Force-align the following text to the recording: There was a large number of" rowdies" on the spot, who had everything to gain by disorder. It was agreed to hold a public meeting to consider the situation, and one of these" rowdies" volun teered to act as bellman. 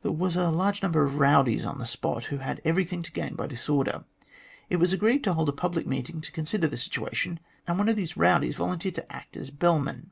There 0.00 0.12
was 0.12 0.34
a 0.34 0.50
large 0.50 0.82
number 0.82 1.04
of" 1.04 1.18
rowdies" 1.20 1.66
on 1.66 1.76
the 1.76 1.84
spot, 1.84 2.24
who 2.32 2.38
had 2.38 2.62
everything 2.64 3.02
to 3.02 3.12
gain 3.12 3.34
by 3.34 3.46
disorder. 3.46 4.04
It 4.70 4.76
was 4.78 4.94
agreed 4.94 5.22
to 5.24 5.34
hold 5.34 5.50
a 5.50 5.52
public 5.52 5.86
meeting 5.86 6.22
to 6.22 6.32
consider 6.32 6.66
the 6.68 6.78
situation, 6.78 7.38
and 7.66 7.76
one 7.76 7.90
of 7.90 7.96
these" 7.96 8.16
rowdies" 8.16 8.56
volun 8.56 8.78
teered 8.80 8.94
to 8.94 9.12
act 9.12 9.36
as 9.36 9.50
bellman. 9.50 10.10